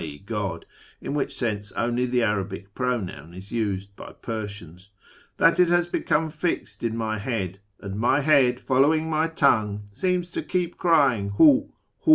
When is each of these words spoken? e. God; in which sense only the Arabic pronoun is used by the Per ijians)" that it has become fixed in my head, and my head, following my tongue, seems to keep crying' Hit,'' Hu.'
e. 0.03 0.17
God; 0.25 0.65
in 0.99 1.13
which 1.13 1.31
sense 1.31 1.71
only 1.73 2.07
the 2.07 2.23
Arabic 2.23 2.73
pronoun 2.73 3.35
is 3.35 3.51
used 3.51 3.95
by 3.95 4.07
the 4.07 4.13
Per 4.15 4.45
ijians)" 4.47 4.87
that 5.37 5.59
it 5.59 5.67
has 5.69 5.85
become 5.85 6.31
fixed 6.31 6.83
in 6.83 6.97
my 6.97 7.19
head, 7.19 7.59
and 7.79 7.99
my 7.99 8.21
head, 8.21 8.59
following 8.59 9.07
my 9.07 9.27
tongue, 9.27 9.83
seems 9.91 10.31
to 10.31 10.41
keep 10.41 10.75
crying' 10.75 11.25
Hit,'' 11.37 11.67
Hu.' 11.99 12.09